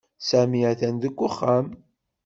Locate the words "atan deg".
0.71-1.15